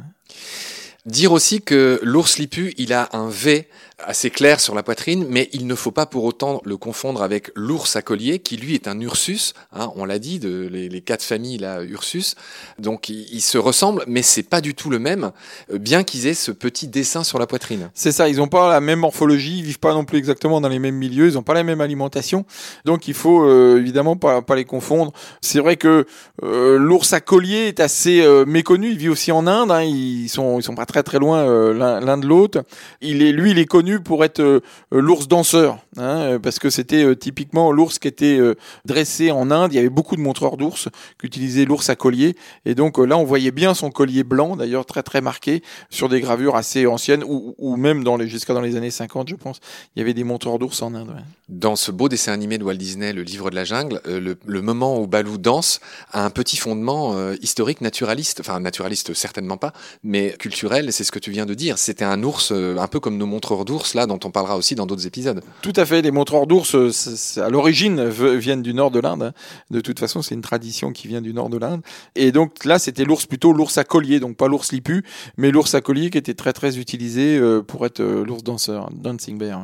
Dire 1.07 1.33
aussi 1.33 1.63
que 1.63 2.01
l'ours 2.03 2.39
lipu, 2.39 2.75
il 2.77 2.93
a 2.93 3.09
un 3.13 3.29
V 3.29 3.69
assez 4.05 4.31
clair 4.31 4.61
sur 4.61 4.75
la 4.75 4.83
poitrine, 4.83 5.27
mais 5.29 5.49
il 5.53 5.67
ne 5.67 5.75
faut 5.75 5.91
pas 5.91 6.07
pour 6.07 6.25
autant 6.25 6.61
le 6.65 6.77
confondre 6.77 7.23
avec 7.23 7.51
l'ours 7.57 7.97
à 7.97 8.03
collier, 8.03 8.39
qui 8.39 8.57
lui 8.57 8.75
est 8.75 8.87
un 8.87 9.01
Ursus. 9.01 9.55
Hein, 9.73 9.91
on 9.97 10.05
l'a 10.05 10.19
dit, 10.19 10.39
de, 10.39 10.69
les, 10.71 11.01
quatre 11.01 11.23
familles 11.23 11.59
là, 11.59 11.83
Ursus. 11.83 12.37
Donc 12.79 13.09
ils 13.09 13.41
se 13.41 13.59
ressemblent, 13.59 14.05
mais 14.07 14.23
c'est 14.23 14.45
pas 14.45 14.61
du 14.61 14.75
tout 14.75 14.89
le 14.91 14.99
même, 14.99 15.33
euh, 15.73 15.79
bien 15.79 16.05
qu'ils 16.05 16.27
aient 16.27 16.35
ce 16.35 16.53
petit 16.53 16.87
dessin 16.87 17.25
sur 17.25 17.39
la 17.39 17.47
poitrine. 17.47 17.91
C'est 17.95 18.13
ça, 18.13 18.29
ils 18.29 18.37
n'ont 18.37 18.49
pas 18.49 18.71
la 18.71 18.81
même 18.81 19.01
morphologie, 19.01 19.59
ils 19.59 19.65
vivent 19.65 19.81
pas 19.81 19.95
non 19.95 20.05
plus 20.05 20.19
exactement 20.19 20.61
dans 20.61 20.69
les 20.69 20.79
mêmes 20.79 20.97
milieux, 20.97 21.29
ils 21.29 21.35
n'ont 21.35 21.43
pas 21.43 21.55
la 21.55 21.65
même 21.65 21.81
alimentation, 21.81 22.45
donc 22.85 23.09
il 23.09 23.15
faut 23.15 23.45
euh, 23.45 23.79
évidemment 23.79 24.17
pas, 24.17 24.43
pas 24.43 24.55
les 24.55 24.65
confondre. 24.65 25.13
C'est 25.41 25.61
vrai 25.61 25.77
que 25.77 26.07
euh, 26.45 26.79
l'ours 26.79 27.13
à 27.13 27.21
collier 27.21 27.69
est 27.69 27.81
assez 27.81 28.25
méconnu, 28.47 28.91
il 28.91 28.99
vit 28.99 29.09
aussi 29.09 29.33
en 29.33 29.47
Inde, 29.47 29.73
hein, 29.73 29.83
ils 29.83 30.29
sont 30.29 30.59
ils 30.59 30.63
sont 30.63 30.75
pas 30.75 30.87
très 30.89 31.05
très 31.05 31.19
loin 31.19 31.73
l'un 31.73 32.19
de 32.19 32.27
l'autre. 32.27 32.65
Il 33.01 33.23
est 33.23 33.33
lui, 33.33 33.53
il 33.53 33.59
est 33.59 33.67
connu 33.67 34.01
pour 34.01 34.25
être 34.25 34.41
euh, 34.41 34.61
euh, 34.93 35.01
l'ours 35.01 35.29
danseur, 35.29 35.79
hein, 35.97 36.21
euh, 36.21 36.39
parce 36.39 36.59
que 36.59 36.71
c'était 36.71 37.15
typiquement 37.17 37.71
l'ours 37.71 37.99
qui 37.99 38.09
était 38.09 38.39
dressé 38.85 39.31
en 39.31 39.51
Inde. 39.51 39.73
Il 39.73 39.77
y 39.77 39.79
avait 39.79 39.89
beaucoup 39.89 40.17
de 40.17 40.21
montreurs 40.21 40.57
d'ours 40.57 40.89
qui 41.21 41.27
utilisaient 41.27 41.65
l'ours 41.65 41.89
à 41.91 41.97
collier, 41.97 42.37
et 42.65 42.75
donc 42.75 42.99
là 42.99 43.17
on 43.17 43.25
voyait 43.25 43.51
bien 43.51 43.75
son 43.75 43.91
collier 43.91 44.25
blanc, 44.25 44.57
d'ailleurs 44.57 44.87
très 44.87 45.03
très 45.03 45.21
marqué, 45.21 45.63
sur 45.91 46.09
des 46.09 46.21
gravures 46.21 46.57
assez 46.57 46.87
anciennes, 46.87 47.23
ou, 47.27 47.77
même 47.77 48.03
dans 48.03 48.17
les 48.17 48.29
jusqu'à 48.29 48.55
dans 48.55 48.61
les 48.61 48.77
années 48.77 48.91
50, 48.91 49.29
je 49.29 49.35
pense, 49.35 49.61
il 49.95 50.01
y 50.01 50.03
avait 50.03 50.15
des 50.15 50.25
montreurs 50.25 50.59
d'ours 50.59 50.81
en 50.83 50.95
Inde. 50.95 51.15
Dans 51.49 51.77
ce 51.77 51.91
beau 51.91 52.09
dessin 52.09 52.33
animé 52.33 52.59
de 52.59 52.65
Walt 52.65 52.75
Disney, 52.75 53.13
le 53.13 53.23
livre 53.23 53.51
de 53.51 53.55
la 53.55 53.65
jungle, 53.65 54.01
le, 54.07 54.63
moment 54.63 55.01
où 55.01 55.07
Balou 55.07 55.39
danse 55.39 55.81
a 56.13 56.25
un 56.25 56.31
petit 56.31 56.57
fondement 56.57 57.33
historique 57.41 57.81
naturaliste, 57.81 58.41
enfin 58.41 58.61
naturaliste 58.61 59.15
certainement 59.15 59.57
pas, 59.57 59.73
mais 60.03 60.35
culturel. 60.39 60.78
C'est 60.91 61.05
ce 61.05 61.13
que 61.13 61.19
tu 61.19 61.31
viens 61.31 61.47
de 61.47 61.55
dire. 61.55 61.79
C'était 61.79 62.05
un 62.05 62.23
ours 62.23 62.53
un 62.53 62.87
peu 62.87 63.01
comme 63.01 63.17
nos 63.17 63.27
montreurs 63.27 63.65
d'ours 63.65 63.95
là, 63.95 64.07
dont 64.07 64.19
on 64.25 64.31
parlera 64.31 64.57
aussi 64.57 64.75
dans 64.75 64.87
d'autres 64.87 65.07
épisodes. 65.07 65.43
Tout 65.63 65.73
à 65.77 65.85
fait. 65.85 66.03
Les 66.03 66.11
montreurs 66.11 66.47
d'ours, 66.47 66.75
euh, 66.75 66.91
à 67.37 67.49
l'origine, 67.49 68.09
viennent 68.09 68.63
du 68.63 68.75
nord 68.75 68.91
de 68.91 69.01
l'Inde. 69.01 69.23
Hein. 69.23 69.33
De 69.71 69.81
toute 69.81 69.99
façon, 69.99 70.23
c'est 70.23 70.35
une 70.35 70.43
tradition 70.43 70.93
qui 70.93 71.09
vient 71.09 71.21
du 71.21 71.33
nord 71.33 71.49
de 71.49 71.59
l'Inde. 71.59 71.83
Et 72.15 72.33
donc 72.33 72.65
là, 72.65 72.79
c'était 72.79 73.05
l'ours 73.05 73.27
plutôt 73.27 73.53
l'ours 73.53 73.79
à 73.79 73.85
collier, 73.85 74.21
donc 74.21 74.37
pas 74.37 74.49
l'ours 74.49 74.73
lipu, 74.73 75.05
mais 75.37 75.51
l'ours 75.51 75.75
à 75.75 75.81
collier 75.81 76.11
qui 76.11 76.19
était 76.19 76.35
très 76.35 76.53
très 76.53 76.79
utilisé 76.79 77.37
euh, 77.37 77.63
pour 77.63 77.85
être 77.87 78.01
euh, 78.01 78.25
l'ours 78.25 78.43
danseur, 78.43 78.91
dancing 78.93 79.39
bear. 79.39 79.61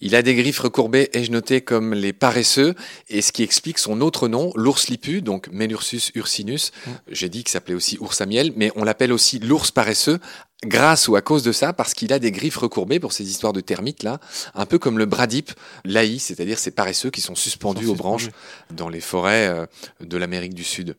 Il 0.00 0.14
a 0.14 0.22
des 0.22 0.34
griffes 0.34 0.60
recourbées, 0.60 1.10
ai-je 1.12 1.30
noté, 1.30 1.60
comme 1.60 1.94
les 1.94 2.12
paresseux, 2.12 2.74
et 3.08 3.22
ce 3.22 3.32
qui 3.32 3.42
explique 3.42 3.78
son 3.78 4.00
autre 4.00 4.28
nom, 4.28 4.52
l'ours 4.54 4.88
lipu, 4.88 5.22
donc 5.22 5.48
Melursus 5.52 6.10
ursinus. 6.14 6.72
Mm. 6.86 6.90
J'ai 7.08 7.28
dit 7.28 7.44
qu'il 7.44 7.50
s'appelait 7.50 7.74
aussi 7.74 7.98
ours 8.00 8.20
à 8.20 8.26
miel, 8.26 8.52
mais 8.56 8.70
on 8.76 8.84
l'appelle 8.84 9.12
aussi 9.12 9.38
l'ours 9.38 9.70
paresseux, 9.70 10.18
grâce 10.64 11.08
ou 11.08 11.16
à 11.16 11.22
cause 11.22 11.42
de 11.42 11.52
ça, 11.52 11.72
parce 11.72 11.94
qu'il 11.94 12.12
a 12.12 12.18
des 12.18 12.30
griffes 12.30 12.56
recourbées 12.56 13.00
pour 13.00 13.12
ces 13.12 13.28
histoires 13.30 13.52
de 13.52 13.60
termites 13.60 14.02
là, 14.02 14.20
un 14.54 14.66
peu 14.66 14.78
comme 14.78 14.98
le 14.98 15.06
bradipe 15.06 15.52
laï, 15.84 16.18
c'est-à-dire 16.18 16.58
ces 16.58 16.70
paresseux 16.70 17.10
qui 17.10 17.20
sont 17.20 17.34
suspendus 17.34 17.86
aux 17.86 17.94
branches 17.94 18.28
dans 18.70 18.88
les 18.88 19.00
forêts 19.00 19.48
euh, 19.48 19.66
de 20.00 20.16
l'Amérique 20.16 20.54
du 20.54 20.64
Sud. 20.64 20.96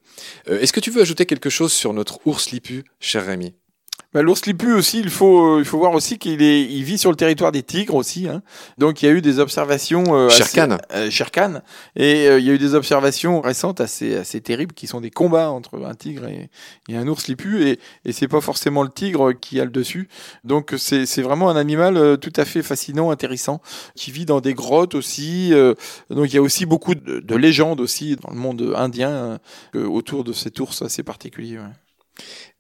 Euh, 0.50 0.60
est-ce 0.60 0.74
que 0.74 0.80
tu 0.80 0.92
veux 0.92 1.02
ajouter 1.02 1.26
quelque 1.26 1.50
chose 1.50 1.74
sur 1.74 1.94
notre 1.94 2.20
ours 2.26 2.52
lipu, 2.52 2.84
cher 3.00 3.26
Rémi? 3.26 3.54
Bah, 4.16 4.22
l'ours 4.22 4.46
lipu 4.46 4.72
aussi, 4.72 5.00
il 5.00 5.10
faut, 5.10 5.58
euh, 5.58 5.60
il 5.60 5.66
faut 5.66 5.78
voir 5.78 5.94
aussi 5.94 6.18
qu'il 6.18 6.42
est, 6.42 6.64
il 6.64 6.84
vit 6.86 6.98
sur 6.98 7.10
le 7.10 7.18
territoire 7.18 7.52
des 7.52 7.64
tigres 7.64 7.96
aussi. 7.96 8.30
Hein. 8.30 8.42
Donc 8.78 9.02
il 9.02 9.08
y 9.08 9.10
a 9.10 9.12
eu 9.12 9.22
des 9.22 9.40
observations. 9.40 10.06
Euh, 10.16 10.30
Sherkan. 10.30 10.78
euh, 10.94 11.10
Sherkan. 11.12 11.62
Et 11.98 12.30
euh, 12.30 12.40
il 12.40 12.46
y 12.46 12.50
a 12.50 12.54
eu 12.54 12.58
des 12.58 12.76
observations 12.76 13.42
récentes 13.42 13.82
assez, 13.82 14.16
assez 14.16 14.40
terribles 14.40 14.74
qui 14.74 14.88
sont 14.88 15.02
des 15.02 15.12
combats 15.12 15.52
entre 15.52 15.84
un 15.84 15.96
tigre 15.96 16.28
et, 16.30 16.50
et 16.88 16.96
un 16.96 17.06
ours 17.10 17.28
lipu. 17.28 17.68
Et, 17.68 17.80
et 18.06 18.14
c'est 18.14 18.30
pas 18.30 18.40
forcément 18.40 18.84
le 18.84 18.90
tigre 18.90 19.34
qui 19.34 19.60
a 19.60 19.66
le 19.66 19.70
dessus. 19.70 20.08
Donc 20.46 20.74
c'est, 20.78 21.06
c'est 21.06 21.22
vraiment 21.22 21.50
un 21.50 21.58
animal 21.58 21.98
euh, 21.98 22.16
tout 22.16 22.32
à 22.38 22.46
fait 22.46 22.64
fascinant, 22.64 23.12
intéressant, 23.12 23.62
qui 23.96 24.12
vit 24.12 24.26
dans 24.26 24.40
des 24.40 24.54
grottes 24.54 24.96
aussi. 24.96 25.54
euh, 25.54 25.74
donc 26.10 26.32
il 26.32 26.36
y 26.36 26.40
a 26.40 26.42
aussi 26.42 26.66
beaucoup 26.66 26.96
de, 26.96 27.20
de 27.20 27.36
légendes 27.36 27.82
aussi 27.82 28.16
dans 28.16 28.32
le 28.32 28.38
monde 28.40 28.74
indien 28.78 29.40
euh, 29.76 29.86
autour 29.86 30.24
de 30.24 30.32
cet 30.32 30.58
ours 30.62 30.82
assez 30.84 31.04
particulier. 31.04 31.58
ouais. 31.58 31.66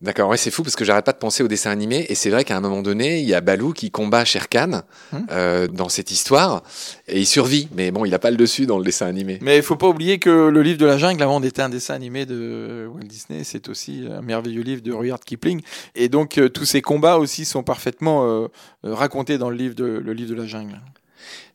D'accord, 0.02 0.30
ouais, 0.30 0.38
c'est 0.38 0.52
fou 0.52 0.62
parce 0.62 0.76
que 0.76 0.84
j'arrête 0.84 1.06
pas 1.06 1.14
de 1.14 1.18
penser 1.18 1.42
au 1.42 1.48
dessin 1.48 1.72
animé 1.72 2.06
et 2.10 2.16
c'est 2.16 2.30
vrai 2.30 2.44
qu'à 2.44 2.58
un 2.58 2.60
moment 2.60 2.82
donné, 2.82 3.20
il 3.22 3.26
y 3.28 3.34
a 3.34 3.40
Balou 3.40 3.72
qui 3.72 3.92
combat 3.92 4.26
Shere 4.26 4.50
Khan 4.50 4.82
Hmm. 5.12 5.18
euh, 5.32 5.68
dans 5.68 5.88
cette 5.88 6.12
histoire 6.12 6.64
et 7.08 7.20
il 7.20 7.26
survit, 7.26 7.70
mais 7.74 7.92
bon, 7.92 8.04
il 8.04 8.14
a 8.14 8.20
pas 8.20 8.30
le 8.30 8.38
dessus 8.38 8.66
dans 8.66 8.78
le 8.78 8.84
dessin 8.84 9.06
animé. 9.08 9.40
Mais 9.42 9.56
il 9.56 9.64
faut 9.64 9.78
pas 9.78 9.88
oublier 9.88 10.20
que 10.20 10.50
le 10.50 10.62
livre 10.62 10.78
de 10.78 10.86
la 10.86 10.98
jungle, 10.98 11.24
avant 11.24 11.40
d'être 11.40 11.60
un 11.60 11.70
dessin 11.70 11.94
animé 11.94 12.26
de 12.26 12.90
Walt 12.94 13.06
Disney, 13.06 13.44
c'est 13.46 13.70
aussi 13.70 14.06
un 14.12 14.22
merveilleux 14.22 14.64
livre 14.64 14.82
de 14.82 14.92
Rudyard 14.92 15.22
Kipling. 15.22 15.62
Et 15.96 16.10
donc 16.10 16.38
euh, 16.38 16.50
tous 16.50 16.66
ces 16.66 16.82
combats 16.82 17.18
aussi 17.18 17.46
sont 17.46 17.64
parfaitement 17.64 18.26
euh, 18.26 18.48
racontés 18.84 19.38
dans 19.38 19.50
le 19.50 19.56
livre 19.56 19.76
de 19.76 19.86
le 19.86 20.14
livre 20.14 20.32
de 20.32 20.36
la 20.36 20.46
jungle. 20.46 20.82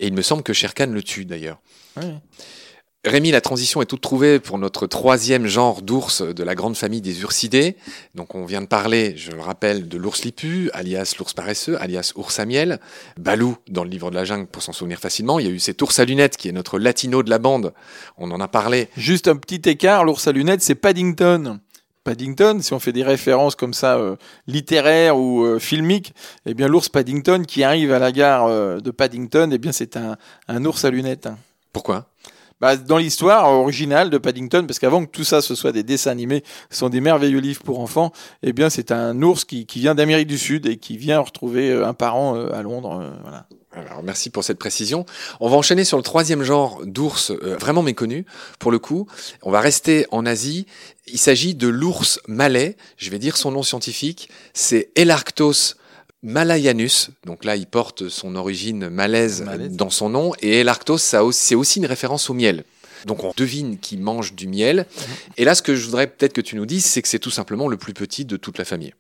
Et 0.01 0.07
il 0.07 0.15
me 0.15 0.23
semble 0.23 0.43
que 0.43 0.55
Shere 0.55 0.73
Khan 0.75 0.87
le 0.91 1.03
tue 1.03 1.27
d'ailleurs. 1.27 1.59
Ouais. 1.97 2.15
Rémi, 3.07 3.31
la 3.31 3.41
transition 3.41 3.81
est 3.81 3.87
toute 3.87 4.03
trouvée 4.03 4.41
pour 4.41 4.59
notre 4.59 4.87
troisième 4.87 5.47
genre 5.47 5.81
d'ours 5.81 6.21
de 6.21 6.43
la 6.43 6.55
grande 6.55 6.77
famille 6.77 7.01
des 7.01 7.23
ursidés. 7.23 7.77
Donc 8.15 8.35
on 8.35 8.45
vient 8.45 8.61
de 8.61 8.67
parler, 8.67 9.17
je 9.17 9.31
le 9.31 9.41
rappelle, 9.41 9.89
de 9.89 9.97
l'ours 9.97 10.23
lipu, 10.23 10.71
alias 10.75 11.15
l'ours 11.19 11.33
paresseux, 11.33 11.81
alias 11.81 12.13
ours 12.17 12.39
à 12.39 12.45
miel. 12.45 12.79
Balou, 13.19 13.57
dans 13.71 13.85
le 13.85 13.91
livre 13.91 14.11
de 14.11 14.17
la 14.17 14.27
jungle, 14.27 14.47
pour 14.47 14.63
s'en 14.63 14.75
souvenir 14.75 14.99
facilement. 14.99 15.39
Il 15.39 15.47
y 15.47 15.49
a 15.49 15.53
eu 15.53 15.59
cet 15.59 15.81
ours 15.81 15.99
à 15.99 16.05
lunettes 16.05 16.37
qui 16.37 16.51
est 16.51 16.53
notre 16.53 16.79
latino 16.79 17.23
de 17.23 17.31
la 17.31 17.39
bande. 17.39 17.73
On 18.19 18.31
en 18.33 18.41
a 18.41 18.49
parlé. 18.49 18.89
Juste 18.99 19.29
un 19.29 19.37
petit 19.37 19.67
écart, 19.67 20.05
l'ours 20.05 20.29
à 20.29 20.33
lunettes, 20.33 20.61
c'est 20.61 20.75
Paddington. 20.75 21.59
Paddington, 22.05 22.61
si 22.61 22.75
on 22.75 22.81
fait 22.81 22.93
des 22.93 23.03
références 23.03 23.55
comme 23.55 23.73
ça 23.73 23.97
euh, 23.97 24.17
littéraires 24.47 25.17
ou 25.17 25.45
euh, 25.47 25.59
filmiques, 25.59 26.13
eh 26.45 26.53
bien 26.53 26.69
l'ours 26.69 26.91
Paddington 26.91 27.45
qui 27.49 27.65
arrive 27.65 27.95
à 27.95 27.99
la 27.99 28.13
gare 28.13 28.45
euh, 28.47 28.79
de 28.79 28.91
Paddington, 28.91 29.49
eh 29.53 29.59
bien 29.59 29.73
c'est 29.73 29.97
un, 29.97 30.19
un 30.49 30.65
ours 30.67 30.85
à 30.85 30.91
lunettes. 30.91 31.29
Pourquoi? 31.73 32.07
Bah, 32.61 32.77
dans 32.77 32.99
l'histoire 32.99 33.51
originale 33.51 34.11
de 34.11 34.19
Paddington, 34.19 34.67
parce 34.67 34.79
qu'avant 34.79 35.07
que 35.07 35.11
tout 35.11 35.25
ça 35.25 35.41
ce 35.41 35.55
soit 35.55 35.73
des 35.73 35.83
dessins 35.83 36.11
animés, 36.11 36.45
ce 36.69 36.79
sont 36.79 36.91
des 36.91 37.01
merveilleux 37.01 37.39
livres 37.41 37.63
pour 37.63 37.81
enfants, 37.81 38.13
eh 38.43 38.53
bien 38.53 38.69
c'est 38.69 38.93
un 38.93 39.21
ours 39.23 39.47
qui, 39.47 39.67
vient 39.77 39.95
d'Amérique 39.95 40.27
du 40.27 40.37
Sud 40.37 40.67
et 40.67 40.77
qui 40.77 40.99
vient 40.99 41.21
retrouver 41.21 41.71
euh, 41.71 41.87
un 41.87 41.95
parent 41.95 42.37
euh, 42.37 42.53
à 42.53 42.63
Londres. 42.63 43.01
euh, 43.01 43.11
voilà. 43.23 43.47
Alors 43.73 44.03
merci 44.03 44.31
pour 44.31 44.43
cette 44.43 44.59
précision. 44.59 45.07
On 45.39 45.49
va 45.49 45.57
enchaîner 45.57 45.85
sur 45.85 45.97
le 45.97 46.03
troisième 46.03 46.43
genre 46.43 46.81
d'ours 46.85 47.31
vraiment 47.31 47.85
méconnu. 47.85 48.27
Pour 48.59 48.73
le 48.73 48.81
coup, 48.81 49.07
on 49.43 49.53
va 49.53 49.61
rester 49.61 50.07
en 50.11 50.27
Asie. 50.27 50.67
Il 51.07 51.19
s'agit 51.19 51.55
de 51.55 51.69
l'ours 51.69 52.19
malais. 52.27 52.77
Je 52.97 53.11
vais 53.11 53.21
dire 53.21 53.37
son 53.37 53.53
nom 53.53 53.63
scientifique. 53.63 54.29
C'est 54.55 54.91
Elarctos 54.97 55.77
malayanus. 56.23 57.11
Donc 57.27 57.45
là, 57.45 57.57
il 57.57 57.67
porte 57.67 58.09
son 58.09 58.35
origine 58.37 58.89
malaise, 58.89 59.43
Malaise. 59.43 59.73
dans 59.73 59.91
son 59.91 60.09
nom. 60.09 60.33
Et 60.41 60.63
aussi- 61.25 61.41
c'est 61.41 61.55
aussi 61.55 61.79
une 61.79 61.87
référence 61.87 62.31
au 62.31 62.35
miel. 62.35 62.65
Donc 63.07 63.25
on 63.25 63.33
devine 63.37 63.79
qu'il 63.79 64.01
mange 64.01 64.35
du 64.35 64.47
miel. 64.47 64.87
Et 65.37 65.45
là, 65.45 65.55
ce 65.55 65.63
que 65.63 65.75
je 65.75 65.85
voudrais 65.85 66.07
peut-être 66.07 66.33
que 66.33 66.41
tu 66.41 66.57
nous 66.57 66.67
dises, 66.67 66.85
c'est 66.85 67.03
que 67.03 67.09
c'est 67.09 67.19
tout 67.19 67.31
simplement 67.31 67.69
le 67.69 67.77
plus 67.77 67.95
petit 67.95 68.25
de 68.25 68.37
toute 68.37 68.59
la 68.59 68.65
famille. 68.65 68.95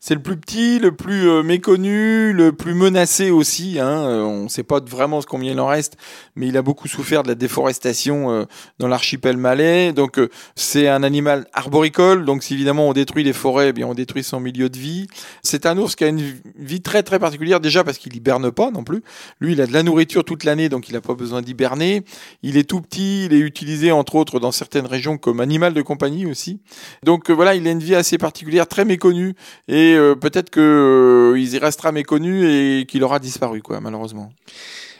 C'est 0.00 0.14
le 0.14 0.22
plus 0.22 0.36
petit, 0.36 0.78
le 0.78 0.94
plus 0.94 1.28
euh, 1.28 1.42
méconnu, 1.42 2.32
le 2.32 2.52
plus 2.52 2.74
menacé 2.74 3.30
aussi. 3.30 3.78
Hein. 3.80 4.06
Euh, 4.06 4.22
on 4.22 4.44
ne 4.44 4.48
sait 4.48 4.62
pas 4.62 4.80
vraiment 4.80 5.20
ce 5.20 5.26
combien 5.26 5.52
il 5.52 5.60
en 5.60 5.66
reste, 5.66 5.96
mais 6.34 6.48
il 6.48 6.56
a 6.56 6.62
beaucoup 6.62 6.88
souffert 6.88 7.22
de 7.22 7.28
la 7.28 7.34
déforestation 7.34 8.30
euh, 8.30 8.44
dans 8.78 8.88
l'archipel 8.88 9.36
malais. 9.36 9.92
Donc 9.92 10.20
c'est 10.54 10.88
un 10.88 11.02
animal 11.02 11.46
arboricole. 11.52 12.24
Donc 12.24 12.42
si 12.42 12.54
évidemment 12.54 12.88
on 12.88 12.92
détruit 12.92 13.24
les 13.24 13.32
forêts, 13.32 13.68
eh 13.68 13.72
bien 13.72 13.86
on 13.86 13.94
détruit 13.94 14.22
son 14.22 14.40
milieu 14.40 14.68
de 14.68 14.78
vie. 14.78 15.06
C'est 15.42 15.66
un 15.66 15.76
ours 15.78 15.96
qui 15.96 16.04
a 16.04 16.08
une 16.08 16.34
vie 16.56 16.82
très 16.82 17.02
très 17.02 17.18
particulière 17.18 17.60
déjà 17.60 17.84
parce 17.84 17.98
qu'il 17.98 18.14
hiberne 18.14 18.50
pas 18.50 18.70
non 18.70 18.84
plus. 18.84 19.02
Lui, 19.40 19.52
il 19.52 19.60
a 19.60 19.66
de 19.66 19.72
la 19.72 19.82
nourriture 19.82 20.24
toute 20.24 20.44
l'année, 20.44 20.68
donc 20.68 20.88
il 20.88 20.92
n'a 20.92 21.00
pas 21.00 21.14
besoin 21.14 21.42
d'hiberner. 21.42 22.02
Il 22.42 22.56
est 22.56 22.64
tout 22.64 22.80
petit, 22.80 23.26
il 23.26 23.32
est 23.32 23.38
utilisé 23.46 23.92
entre 23.92 24.16
autres 24.16 24.40
dans 24.40 24.52
certaines 24.52 24.86
régions 24.86 25.16
comme 25.18 25.40
animal 25.40 25.72
de 25.74 25.82
compagnie 25.82 26.26
aussi. 26.26 26.60
Donc 27.02 27.30
euh, 27.30 27.32
voilà, 27.32 27.54
il 27.54 27.66
a 27.66 27.70
une 27.70 27.80
vie 27.80 27.94
assez 27.94 28.18
particulière, 28.18 28.66
très 28.66 28.84
méconnue, 28.84 29.34
et 29.68 29.94
euh, 29.94 30.14
peut-être 30.14 30.50
que 30.50 31.32
euh, 31.34 31.38
y 31.38 31.58
restera 31.58 31.92
méconnu 31.92 32.46
et 32.46 32.86
qu'il 32.86 33.02
aura 33.04 33.18
disparu, 33.18 33.62
quoi, 33.62 33.80
malheureusement. 33.80 34.30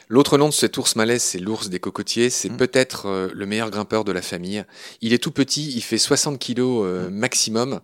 L'autre 0.09 0.37
nom 0.37 0.47
de 0.47 0.53
cet 0.53 0.77
ours 0.77 0.95
malais, 0.95 1.19
c'est 1.19 1.39
l'ours 1.39 1.69
des 1.69 1.79
cocotiers. 1.79 2.29
C'est 2.29 2.49
Mm. 2.49 2.57
peut-être 2.57 3.07
euh, 3.07 3.29
le 3.33 3.45
meilleur 3.45 3.69
grimpeur 3.69 4.05
de 4.05 4.13
la 4.13 4.21
famille. 4.21 4.63
Il 5.01 5.11
est 5.13 5.17
tout 5.17 5.31
petit, 5.31 5.73
il 5.75 5.81
fait 5.81 5.97
60 5.97 6.39
kilos 6.39 6.85
euh, 6.85 7.09
maximum. 7.09 7.81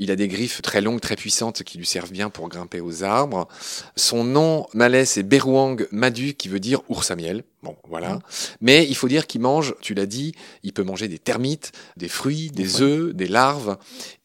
Il 0.00 0.10
a 0.10 0.16
des 0.16 0.28
griffes 0.28 0.62
très 0.62 0.80
longues, 0.80 1.00
très 1.00 1.16
puissantes 1.16 1.62
qui 1.62 1.78
lui 1.78 1.86
servent 1.86 2.12
bien 2.12 2.30
pour 2.30 2.48
grimper 2.48 2.80
aux 2.80 3.02
arbres. 3.04 3.48
Son 3.96 4.24
nom 4.24 4.66
malais, 4.74 5.04
c'est 5.04 5.22
Beruang 5.22 5.86
Madu, 5.90 6.34
qui 6.34 6.48
veut 6.48 6.60
dire 6.60 6.80
ours 6.88 7.10
à 7.10 7.16
miel. 7.16 7.44
Bon, 7.64 7.74
voilà. 7.88 8.14
Mm. 8.14 8.20
Mais 8.60 8.86
il 8.88 8.94
faut 8.94 9.08
dire 9.08 9.26
qu'il 9.26 9.40
mange, 9.40 9.74
tu 9.80 9.92
l'as 9.94 10.06
dit, 10.06 10.32
il 10.62 10.72
peut 10.72 10.84
manger 10.84 11.08
des 11.08 11.18
termites, 11.18 11.72
des 11.96 12.06
fruits, 12.08 12.50
des 12.52 12.76
Ouais. 12.76 12.82
œufs, 12.82 13.14
des 13.14 13.26
larves. 13.26 13.76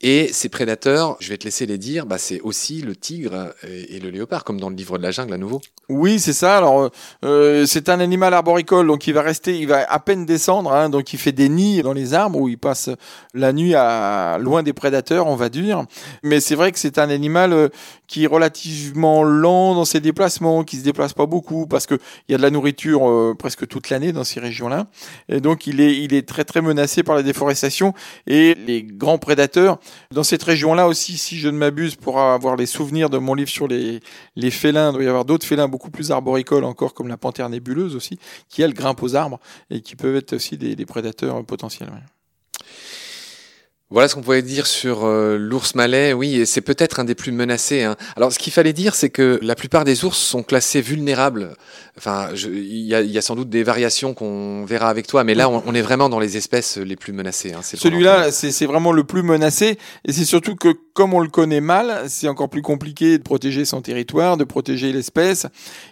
Et 0.02 0.32
ses 0.32 0.50
prédateurs, 0.50 1.18
je 1.20 1.30
vais 1.30 1.38
te 1.40 1.46
laisser 1.46 1.66
les 1.66 1.80
dire, 1.80 2.06
bah, 2.06 2.20
c'est 2.20 2.40
aussi 2.42 2.82
le 2.84 2.96
tigre 2.96 3.54
et, 3.68 3.96
et 3.96 4.00
le 4.00 4.12
léopard, 4.12 4.44
comme 4.44 4.60
dans 4.60 4.70
le 4.70 4.76
livre 4.76 5.00
de 5.00 5.04
la 5.04 5.10
jungle 5.10 5.34
à 5.34 5.38
nouveau. 5.40 5.62
Oui, 5.90 6.20
c'est 6.20 6.34
ça. 6.34 6.58
Alors, 6.58 6.92
euh, 7.26 7.66
c'est 7.66 7.90
un 7.90 8.00
animal 8.00 8.36
arboricole, 8.36 8.86
donc 8.86 9.08
il 9.08 9.14
va 9.14 9.24
rester, 9.24 9.58
il 9.58 9.68
va 9.68 9.84
à 9.92 10.00
peine 10.00 10.26
descendre, 10.28 10.72
hein, 10.72 10.90
donc 10.90 11.12
il 11.14 11.18
fait 11.18 11.32
des 11.32 11.50
nids 11.50 11.82
dans 11.82 11.94
les 11.94 12.14
arbres 12.14 12.40
où 12.40 12.48
il 12.48 12.60
passe 12.60 12.90
la 13.34 13.52
nuit 13.52 13.74
à 13.74 14.38
loin 14.40 14.62
des 14.62 14.74
prédateurs, 14.74 15.26
on 15.26 15.36
va 15.36 15.50
dire. 15.50 15.63
Mais 16.24 16.40
c'est 16.40 16.56
vrai 16.56 16.72
que 16.72 16.80
c'est 16.80 16.98
un 16.98 17.10
animal 17.10 17.54
euh, 17.54 17.70
qui 18.08 18.26
est 18.26 18.28
relativement 18.28 19.24
lent 19.24 19.76
dans 19.76 19.86
ses 19.86 20.00
déplacements, 20.00 20.64
qui 20.64 20.78
se 20.78 20.84
déplace 20.84 21.14
pas 21.14 21.26
beaucoup 21.26 21.68
parce 21.68 21.86
que 21.86 21.96
il 22.28 22.32
y 22.32 22.36
a 22.36 22.38
de 22.38 22.44
la 22.44 22.50
nourriture 22.50 23.10
euh, 23.10 23.36
presque 23.38 23.68
toute 23.68 23.90
l'année 23.90 24.12
dans 24.12 24.24
ces 24.24 24.40
régions-là, 24.40 24.88
et 25.30 25.40
donc 25.40 25.68
il 25.68 25.82
est, 25.82 26.28
très 26.28 26.44
très 26.44 26.62
menacé 26.62 27.04
par 27.04 27.16
la 27.16 27.24
déforestation. 27.24 27.94
Et 28.28 28.56
les 28.56 28.84
grands 28.84 29.18
prédateurs 29.18 29.80
dans 30.12 30.24
cette 30.24 30.44
région-là 30.44 30.88
aussi, 30.88 31.18
si 31.18 31.38
je 31.38 31.50
ne 31.50 31.58
m'abuse, 31.58 31.96
pour 31.96 32.20
avoir 32.20 32.56
les 32.56 32.66
souvenirs 32.66 33.10
de 33.10 33.18
mon 33.18 33.34
livre 33.34 33.50
sur 33.50 33.68
les 33.68 34.02
félins, 34.52 34.92
il 34.92 34.94
doit 34.94 35.04
y 35.04 35.08
avoir 35.08 35.26
d'autres 35.26 35.46
félins 35.46 35.68
beaucoup 35.68 35.92
plus 35.92 36.12
arboricoles 36.12 36.64
encore, 36.64 36.94
comme 36.94 37.08
la 37.08 37.18
panthère 37.18 37.50
nébuleuse 37.50 37.96
aussi, 37.96 38.18
qui 38.50 38.62
elle 38.62 38.74
grimpe 38.74 39.02
aux 39.04 39.16
arbres 39.16 39.40
et 39.70 39.82
qui 39.82 39.96
peuvent 39.96 40.16
être 40.16 40.34
aussi 40.34 40.58
des, 40.58 40.86
prédateurs 40.86 41.38
euh, 41.38 41.44
potentiels. 41.44 41.90
Voilà 43.94 44.08
ce 44.08 44.16
qu'on 44.16 44.22
pouvait 44.22 44.42
dire 44.42 44.66
sur 44.66 45.06
euh, 45.06 45.38
l'ours 45.38 45.76
malais. 45.76 46.14
Oui, 46.14 46.38
et 46.38 46.46
c'est 46.48 46.62
peut-être 46.62 47.00
un 47.00 47.04
des 47.04 47.14
plus 47.14 47.32
menacés. 47.32 47.84
hein. 47.84 47.96
Alors, 48.16 48.34
ce 48.34 48.40
qu'il 48.40 48.52
fallait 48.52 48.74
dire, 48.74 48.96
c'est 48.96 49.12
que 49.12 49.40
la 49.44 49.54
plupart 49.54 49.84
des 49.86 50.04
ours 50.04 50.18
sont 50.18 50.42
classés 50.42 50.82
vulnérables. 50.82 51.56
Enfin, 51.96 52.30
il 52.34 52.88
y, 52.88 52.96
a, 52.96 53.02
il 53.02 53.12
y 53.12 53.20
a 53.20 53.22
sans 53.22 53.36
doute 53.36 53.50
des 53.50 53.62
variations 53.62 54.16
qu'on 54.16 54.66
verra 54.66 54.90
avec 54.90 55.06
toi, 55.06 55.24
mais 55.24 55.36
là, 55.36 55.48
on, 55.48 55.62
on 55.68 55.76
est 55.76 55.84
vraiment 55.84 56.10
dans 56.10 56.20
les 56.20 56.38
espèces 56.38 56.78
les 56.78 56.96
plus 56.96 57.14
menacées. 57.14 57.54
hein. 57.54 57.60
Celui-là, 57.62 58.32
c'est 58.32 58.66
vraiment 58.66 58.92
le 58.94 59.04
plus 59.04 59.22
menacé, 59.22 59.78
et 60.06 60.12
c'est 60.12 60.26
surtout 60.26 60.56
que 60.56 60.70
comme 60.96 61.14
on 61.14 61.20
le 61.20 61.30
connaît 61.30 61.62
mal, 61.62 62.06
c'est 62.08 62.28
encore 62.28 62.50
plus 62.50 62.64
compliqué 62.64 63.20
de 63.20 63.24
protéger 63.24 63.64
son 63.64 63.82
territoire, 63.82 64.38
de 64.38 64.44
protéger 64.44 64.92
l'espèce, 64.92 65.46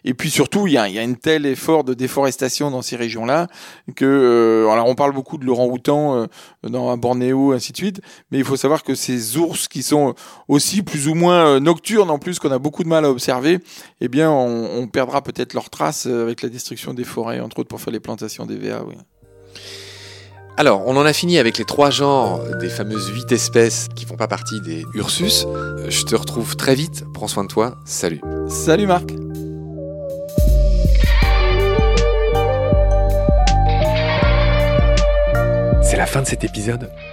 et 0.03 0.15
puis 0.15 0.31
surtout, 0.31 0.65
il 0.65 0.73
y 0.73 0.77
a, 0.79 0.87
il 0.87 0.95
y 0.95 0.99
a 0.99 1.03
un 1.03 1.13
tel 1.13 1.45
effort 1.45 1.83
de 1.83 1.93
déforestation 1.93 2.71
dans 2.71 2.81
ces 2.81 2.95
régions-là 2.95 3.47
que, 3.95 4.05
euh, 4.05 4.71
alors 4.71 4.87
on 4.87 4.95
parle 4.95 5.13
beaucoup 5.13 5.37
de 5.37 5.45
l'orang-outan 5.45 6.15
euh, 6.15 6.25
dans 6.67 6.97
Bornéo, 6.97 7.51
ainsi 7.51 7.73
de 7.73 7.77
suite, 7.77 7.90
mais 8.31 8.37
il 8.37 8.45
faut 8.45 8.55
savoir 8.55 8.83
que 8.83 8.95
ces 8.95 9.37
ours 9.37 9.67
qui 9.67 9.83
sont 9.83 10.15
aussi 10.47 10.81
plus 10.83 11.07
ou 11.07 11.15
moins 11.15 11.45
euh, 11.55 11.59
nocturnes, 11.59 12.09
en 12.09 12.19
plus 12.19 12.39
qu'on 12.39 12.51
a 12.51 12.59
beaucoup 12.59 12.83
de 12.83 12.89
mal 12.89 13.03
à 13.03 13.09
observer, 13.09 13.59
eh 13.99 14.07
bien, 14.07 14.31
on, 14.31 14.79
on 14.79 14.87
perdra 14.87 15.21
peut-être 15.21 15.53
leurs 15.53 15.69
traces 15.69 16.07
euh, 16.07 16.23
avec 16.23 16.41
la 16.41 16.49
destruction 16.49 16.93
des 16.93 17.03
forêts, 17.03 17.39
entre 17.39 17.59
autres 17.59 17.69
pour 17.69 17.81
faire 17.81 17.93
les 17.93 17.99
plantations 17.99 18.45
d'EVA. 18.45 18.83
Oui. 18.87 18.95
Alors, 20.57 20.83
on 20.85 20.95
en 20.97 21.05
a 21.05 21.13
fini 21.13 21.39
avec 21.39 21.57
les 21.57 21.65
trois 21.65 21.89
genres 21.89 22.41
des 22.59 22.69
fameuses 22.69 23.07
huit 23.09 23.31
espèces 23.31 23.87
qui 23.95 24.05
font 24.05 24.17
pas 24.17 24.27
partie 24.27 24.59
des 24.61 24.83
Ursus. 24.93 25.45
Euh, 25.47 25.89
Je 25.89 26.03
te 26.03 26.15
retrouve 26.15 26.55
très 26.55 26.75
vite. 26.75 27.03
Prends 27.13 27.27
soin 27.27 27.43
de 27.43 27.47
toi. 27.47 27.77
Salut. 27.85 28.21
Salut 28.49 28.85
Marc. 28.85 29.09
C'est 35.81 35.97
la 35.97 36.05
fin 36.05 36.21
de 36.21 36.27
cet 36.27 36.43
épisode. 36.43 36.89